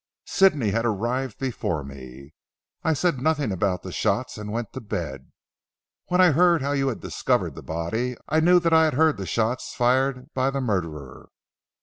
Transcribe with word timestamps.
Sidney 0.25 0.71
had 0.71 0.83
arrived 0.83 1.37
before 1.37 1.83
me. 1.83 2.33
I 2.83 2.93
said 2.93 3.21
nothing 3.21 3.51
about 3.51 3.83
the 3.83 3.91
shots, 3.91 4.35
and 4.35 4.51
went 4.51 4.73
to 4.73 4.81
bed. 4.81 5.31
When 6.07 6.19
I 6.19 6.31
heard 6.31 6.63
how 6.63 6.71
you 6.71 6.87
had 6.87 7.01
discovered 7.01 7.53
the 7.53 7.61
body, 7.61 8.17
I 8.27 8.39
knew 8.39 8.59
that 8.61 8.73
I 8.73 8.85
had 8.85 8.95
heard 8.95 9.17
the 9.17 9.27
shots 9.27 9.75
fired 9.75 10.33
by 10.33 10.49
the 10.49 10.59
murderer. 10.59 11.29